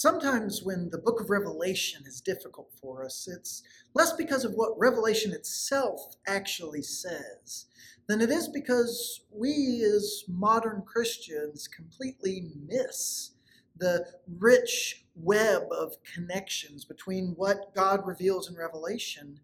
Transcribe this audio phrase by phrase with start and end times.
[0.00, 3.62] Sometimes when the book of Revelation is difficult for us, it's
[3.92, 7.66] less because of what Revelation itself actually says
[8.06, 13.32] than it is because we as modern Christians completely miss
[13.76, 14.06] the
[14.38, 19.38] rich web of connections between what God reveals in Revelation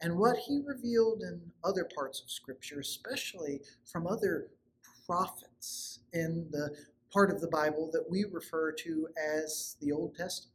[0.00, 4.46] and what he revealed in other parts of Scripture, especially from other
[5.08, 6.76] prophets in the
[7.12, 10.54] part of the Bible that we refer to as the Old Testament.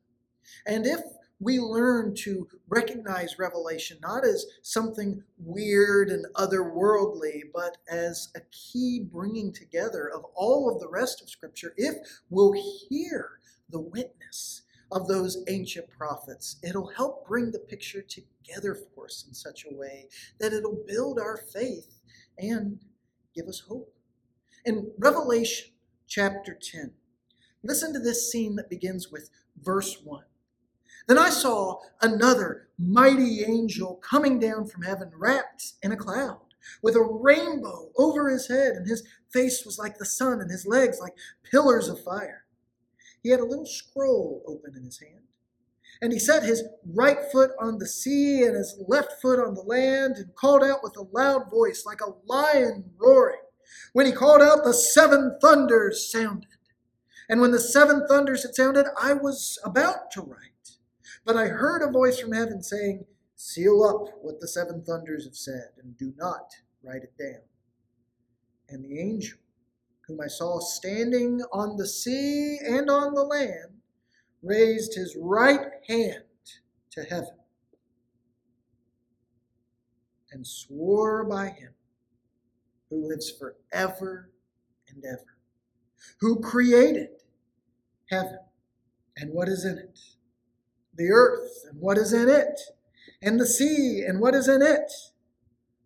[0.66, 1.02] And if
[1.39, 9.07] we learn to recognize Revelation not as something weird and otherworldly, but as a key
[9.12, 11.95] bringing together of all of the rest of Scripture, if
[12.29, 12.54] we'll
[12.90, 19.26] hear the witness of those ancient prophets, it'll help bring the picture together for us
[19.27, 20.07] in such a way
[20.40, 21.99] that it'll build our faith
[22.37, 22.79] and
[23.35, 23.91] give us hope.
[24.65, 25.71] And Revelation,
[26.07, 26.91] chapter 10.
[27.63, 29.29] Listen to this scene that begins with
[29.62, 30.23] verse 1.
[31.07, 36.40] Then I saw another mighty angel coming down from heaven, wrapped in a cloud,
[36.81, 40.65] with a rainbow over his head, and his face was like the sun, and his
[40.65, 41.13] legs like
[41.49, 42.46] pillars of fire.
[43.21, 45.24] He had a little scroll open in his hand.
[46.01, 49.62] And he set his right foot on the sea and his left foot on the
[49.62, 53.40] land, and called out with a loud voice, like a lion roaring.
[53.93, 56.48] When he called out, the seven thunders sounded.
[57.29, 60.77] And when the seven thunders had sounded, I was about to write.
[61.26, 65.35] But I heard a voice from heaven saying, Seal up what the seven thunders have
[65.35, 66.53] said, and do not
[66.84, 67.41] write it down.
[68.69, 69.38] And the angel,
[70.08, 73.81] whom I saw standing on the sea and on the land,
[74.41, 76.24] raised his right hand
[76.91, 77.38] to heaven
[80.31, 81.74] and swore by him
[82.94, 84.30] who lives forever
[84.88, 85.38] and ever,
[86.20, 87.09] who created
[88.09, 88.40] heaven
[89.18, 90.00] and what is in it,
[90.96, 92.59] the earth and what is in it,
[93.22, 94.92] and the sea and what is in it,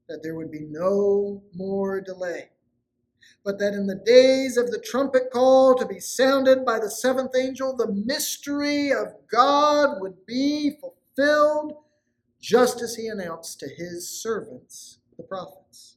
[0.09, 2.50] that there would be no more delay.
[3.44, 7.31] But that in the days of the trumpet call to be sounded by the seventh
[7.38, 11.73] angel, the mystery of God would be fulfilled
[12.41, 15.97] just as he announced to his servants, the prophets.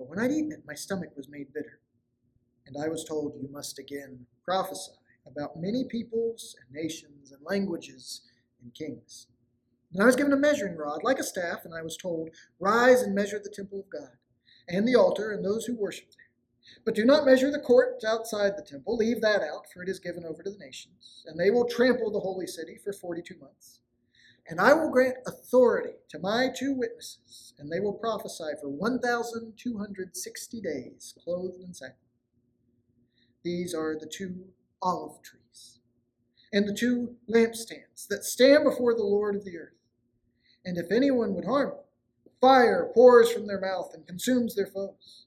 [0.00, 1.78] but when I'd eaten it, my stomach was made bitter.
[2.66, 4.92] And I was told, You must again prophesy
[5.26, 8.22] about many peoples and nations and languages
[8.62, 9.26] and kings.
[9.92, 13.02] And I was given a measuring rod like a staff, and I was told, Rise
[13.02, 14.16] and measure the temple of God,
[14.66, 16.30] and the altar, and those who worship there.
[16.86, 18.96] But do not measure the court outside the temple.
[18.96, 22.10] Leave that out, for it is given over to the nations, and they will trample
[22.10, 23.80] the holy city for 42 months.
[24.50, 30.60] And I will grant authority to my two witnesses, and they will prophesy for 1,260
[30.60, 32.00] days, clothed in sackcloth.
[33.44, 34.46] These are the two
[34.82, 35.78] olive trees,
[36.52, 39.76] and the two lampstands that stand before the Lord of the earth.
[40.64, 41.84] And if anyone would harm them,
[42.40, 45.26] fire pours from their mouth and consumes their foes.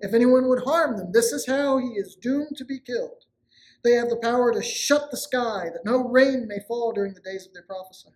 [0.00, 3.26] If anyone would harm them, this is how he is doomed to be killed.
[3.84, 7.20] They have the power to shut the sky, that no rain may fall during the
[7.20, 8.14] days of their prophesying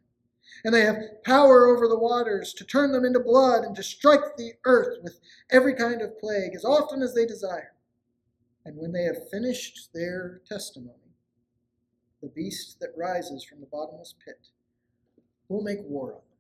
[0.65, 4.37] and they have power over the waters to turn them into blood and to strike
[4.37, 5.19] the earth with
[5.51, 7.73] every kind of plague as often as they desire.
[8.65, 11.15] And when they have finished their testimony,
[12.23, 14.49] the beast that rises from the bottomless pit
[15.49, 16.39] will make war on them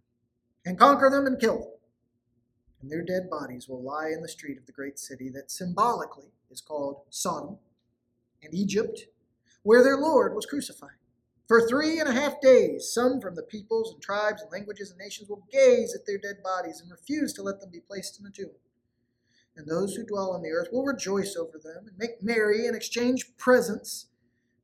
[0.65, 1.71] and conquer them and kill them.
[2.83, 6.33] And their dead bodies will lie in the street of the great city that symbolically
[6.51, 7.59] is called Sodom
[8.43, 9.07] and Egypt,
[9.63, 10.91] where their Lord was crucified.
[11.47, 14.99] For three and a half days, some from the peoples and tribes and languages and
[14.99, 18.27] nations will gaze at their dead bodies and refuse to let them be placed in
[18.27, 18.57] a tomb.
[19.57, 22.75] And those who dwell on the earth will rejoice over them and make merry and
[22.75, 24.07] exchange presents,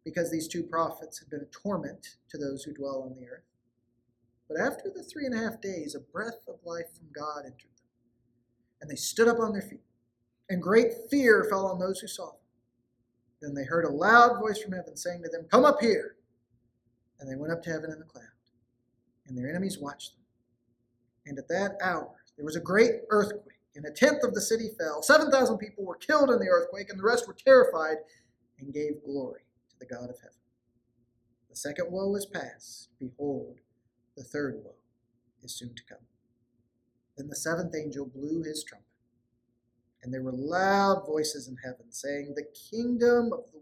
[0.05, 3.45] because these two prophets have been a torment to those who dwell on the earth.
[4.49, 7.71] But after the three and a half days, a breath of life from God entered
[7.77, 7.87] them,
[8.81, 9.85] and they stood up on their feet,
[10.51, 12.41] and great fear fell on those who saw them.
[13.41, 16.17] Then they heard a loud voice from heaven saying to them, Come up here
[17.23, 18.25] and they went up to heaven in the cloud,
[19.27, 20.25] and their enemies watched them.
[21.27, 24.71] And at that hour there was a great earthquake, and a tenth of the city
[24.79, 25.03] fell.
[25.03, 27.99] Seven thousand people were killed in the earthquake, and the rest were terrified
[28.59, 30.37] and gave glory to the God of heaven.
[31.49, 32.89] The second woe is past.
[32.99, 33.61] Behold,
[34.17, 34.75] the third woe
[35.45, 36.05] is soon to come.
[37.17, 38.87] Then the seventh angel blew his trumpet
[40.03, 43.62] and there were loud voices in heaven saying, The kingdom of the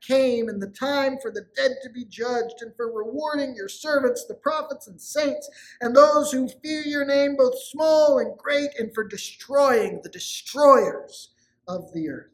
[0.00, 4.26] came, and the time for the dead to be judged, and for rewarding your servants,
[4.26, 5.48] the prophets and saints,
[5.80, 11.30] and those who fear your name, both small and great, and for destroying the destroyers
[11.68, 12.30] of the earth.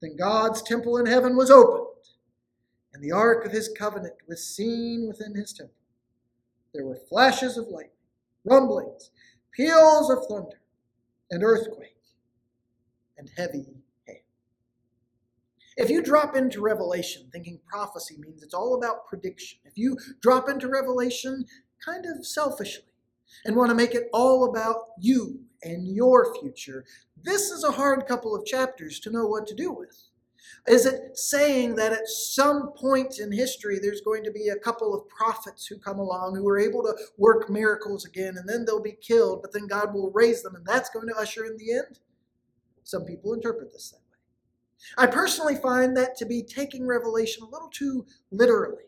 [0.00, 1.86] Then God's temple in heaven was opened,
[2.92, 5.74] and the ark of his covenant was seen within his temple.
[6.74, 7.92] There were flashes of lightning,
[8.44, 9.10] rumblings,
[9.52, 10.60] peals of thunder,
[11.30, 11.96] and earthquake,
[13.16, 13.77] and heavy.
[15.78, 20.48] If you drop into Revelation thinking prophecy means it's all about prediction, if you drop
[20.48, 21.44] into Revelation
[21.84, 22.82] kind of selfishly
[23.44, 26.84] and want to make it all about you and your future,
[27.22, 30.08] this is a hard couple of chapters to know what to do with.
[30.66, 34.92] Is it saying that at some point in history there's going to be a couple
[34.92, 38.82] of prophets who come along who are able to work miracles again and then they'll
[38.82, 41.72] be killed, but then God will raise them and that's going to usher in the
[41.72, 42.00] end?
[42.82, 44.07] Some people interpret this way.
[44.96, 48.84] I personally find that to be taking Revelation a little too literally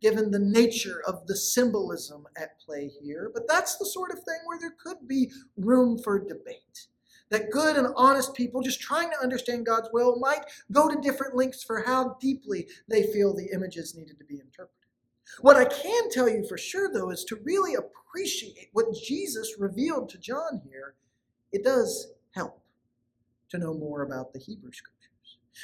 [0.00, 4.38] given the nature of the symbolism at play here, but that's the sort of thing
[4.44, 6.88] where there could be room for debate.
[7.30, 11.34] That good and honest people, just trying to understand God's will, might go to different
[11.34, 14.84] lengths for how deeply they feel the images needed to be interpreted.
[15.40, 20.10] What I can tell you for sure, though, is to really appreciate what Jesus revealed
[20.10, 20.96] to John here,
[21.50, 22.60] it does help
[23.48, 24.93] to know more about the Hebrew Scriptures.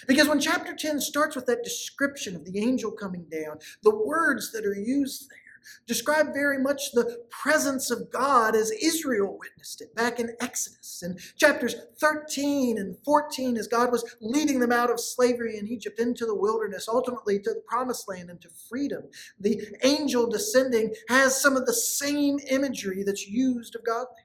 [0.07, 4.53] Because when chapter 10 starts with that description of the angel coming down, the words
[4.53, 5.39] that are used there
[5.87, 11.03] describe very much the presence of God as Israel witnessed it back in Exodus.
[11.03, 16.01] In chapters 13 and 14, as God was leading them out of slavery in Egypt
[16.01, 19.05] into the wilderness, ultimately to the promised land and to freedom,
[19.39, 24.25] the angel descending has some of the same imagery that's used of God there.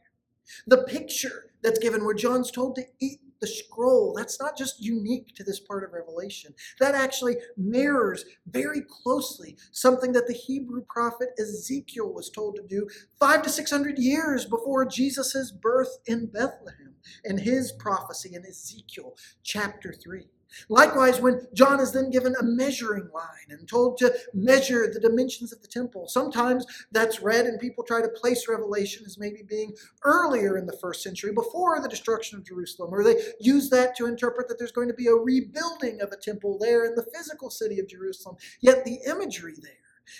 [0.68, 5.36] The picture that's given where John's told to eat the scroll, that's not just unique
[5.36, 6.53] to this part of Revelation.
[6.80, 12.88] That actually mirrors very closely something that the Hebrew prophet Ezekiel was told to do
[13.19, 19.15] five to six hundred years before Jesus' birth in Bethlehem in his prophecy in Ezekiel
[19.44, 20.25] chapter 3.
[20.69, 25.51] Likewise, when John is then given a measuring line and told to measure the dimensions
[25.51, 29.74] of the temple, sometimes that's read and people try to place Revelation as maybe being
[30.03, 34.06] earlier in the first century, before the destruction of Jerusalem, or they use that to
[34.06, 37.50] interpret that there's going to be a rebuilding of a temple there in the physical
[37.50, 38.38] city of Jerusalem.
[38.62, 39.71] Yet the imagery there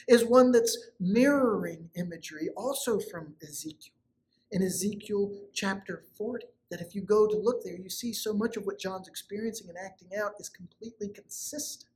[0.07, 3.94] is one that's mirroring imagery also from Ezekiel,
[4.51, 8.58] in Ezekiel chapter 40 that if you go to look there, you see so much
[8.58, 11.92] of what John's experiencing and acting out is completely consistent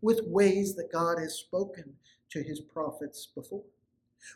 [0.00, 1.94] with ways that God has spoken
[2.30, 3.64] to his prophets before.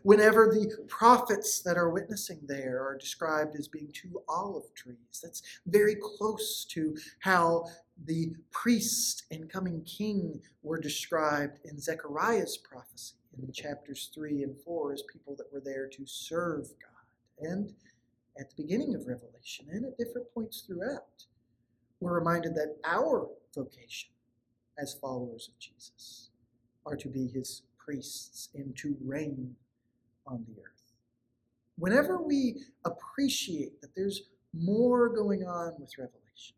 [0.02, 5.42] Whenever the prophets that are witnessing there are described as being two olive trees, that's
[5.66, 7.64] very close to how
[8.04, 14.92] the priest and coming king were described in Zechariah's prophecy in chapters 3 and 4
[14.92, 17.48] as people that were there to serve God.
[17.50, 17.74] And
[18.38, 21.26] at the beginning of Revelation and at different points throughout,
[22.00, 24.10] we're reminded that our vocation
[24.78, 26.30] as followers of Jesus
[26.86, 29.54] are to be his priests and to reign
[30.26, 30.82] on the earth.
[31.76, 34.22] Whenever we appreciate that there's
[34.54, 36.56] more going on with Revelation,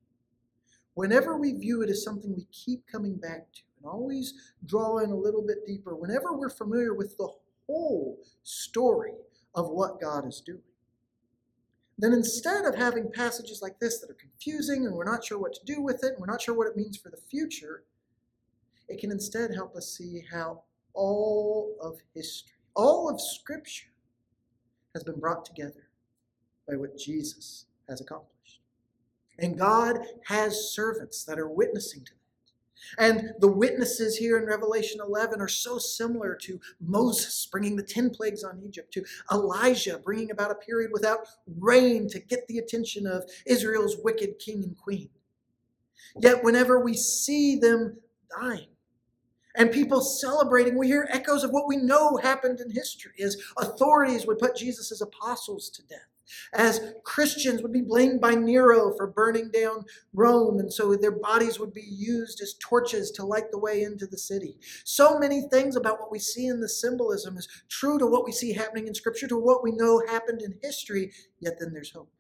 [0.95, 4.35] whenever we view it as something we keep coming back to and always
[4.67, 7.29] draw in a little bit deeper, whenever we're familiar with the
[7.67, 9.13] whole story
[9.55, 10.61] of what God is doing,
[11.99, 15.55] then instead of having passages like this that are confusing and we're not sure what
[15.55, 17.85] to do with it and we're not sure what it means for the future,
[18.89, 23.91] it can instead help us see how all of history, all of Scripture,
[24.95, 25.89] has been brought together
[26.69, 28.61] by what Jesus has accomplished.
[29.39, 32.13] And God has servants that are witnessing to.
[32.99, 38.11] And the witnesses here in Revelation 11 are so similar to Moses bringing the 10
[38.11, 41.27] plagues on Egypt, to Elijah bringing about a period without
[41.59, 45.11] rain to get the attention of Israel's wicked king and queen.
[46.17, 47.99] Yet, whenever we see them
[48.41, 48.69] dying
[49.57, 54.27] and people celebrating, we hear echoes of what we know happened in history as authorities
[54.27, 56.14] would put Jesus' apostles to death
[56.53, 61.59] As Christians would be blamed by Nero for burning down Rome, and so their bodies
[61.59, 64.57] would be used as torches to light the way into the city.
[64.85, 68.33] So many things about what we see in the symbolism is true to what we
[68.33, 72.14] see happening in Scripture, to what we know happened in history, yet then there's hope.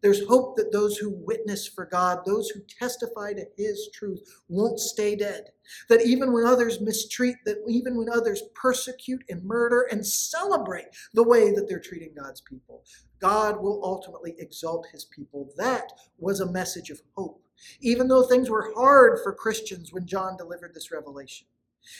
[0.00, 4.80] There's hope that those who witness for God, those who testify to His truth, won't
[4.80, 5.50] stay dead.
[5.88, 11.22] That even when others mistreat, that even when others persecute and murder and celebrate the
[11.22, 12.84] way that they're treating God's people,
[13.20, 15.50] God will ultimately exalt His people.
[15.56, 17.40] That was a message of hope.
[17.80, 21.46] Even though things were hard for Christians when John delivered this revelation,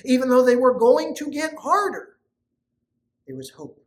[0.05, 2.17] even though they were going to get harder,
[3.27, 3.79] there was hope.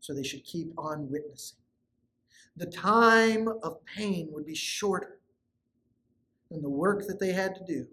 [0.00, 1.58] So they should keep on witnessing
[2.56, 5.18] the time of pain would be shorter
[6.50, 7.86] than the work that they had to do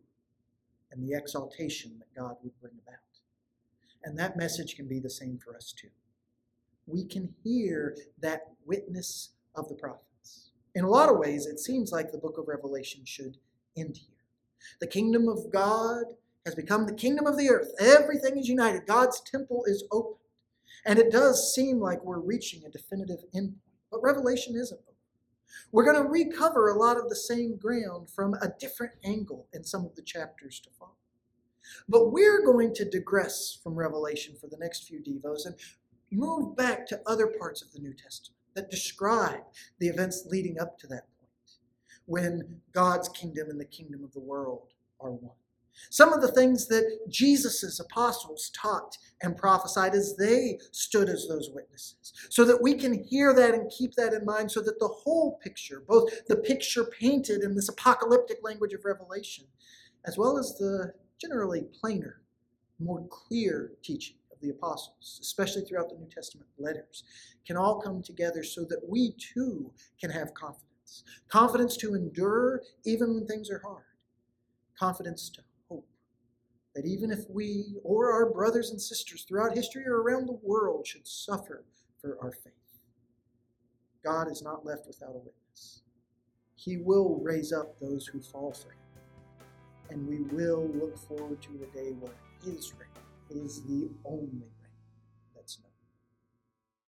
[0.92, 3.00] and the exaltation that God would bring about.
[4.04, 5.90] And that message can be the same for us too.
[6.86, 10.52] We can hear that witness of the prophets.
[10.76, 13.38] In a lot of ways, it seems like the book of Revelation should
[13.78, 14.18] end here.
[14.80, 16.04] The kingdom of God
[16.46, 17.72] has become the kingdom of the earth.
[17.80, 18.86] Everything is united.
[18.86, 20.18] God's temple is open.
[20.86, 23.56] And it does seem like we're reaching a definitive end
[23.94, 24.82] but Revelation isn't.
[25.72, 29.64] We're going to recover a lot of the same ground from a different angle in
[29.64, 30.98] some of the chapters to follow.
[31.88, 35.56] But we're going to digress from Revelation for the next few Devos and
[36.12, 39.42] move back to other parts of the New Testament that describe
[39.80, 41.58] the events leading up to that point
[42.06, 45.36] when God's kingdom and the kingdom of the world are one.
[45.90, 51.50] Some of the things that Jesus' apostles taught and prophesied as they stood as those
[51.54, 54.88] witnesses, so that we can hear that and keep that in mind, so that the
[54.88, 59.46] whole picture, both the picture painted in this apocalyptic language of Revelation,
[60.06, 62.22] as well as the generally plainer,
[62.80, 67.04] more clear teaching of the apostles, especially throughout the New Testament letters,
[67.46, 71.04] can all come together so that we too can have confidence.
[71.30, 73.86] Confidence to endure even when things are hard,
[74.78, 75.42] confidence to
[76.76, 80.88] that even if we or our brothers and sisters throughout history or around the world
[80.88, 81.64] should suffer
[82.02, 82.54] for our faith,
[84.04, 85.84] God is not left without a witness.
[86.56, 88.78] He will raise up those who fall for him.
[89.90, 92.14] And we will look forward to a day where
[92.44, 94.48] his reign is the only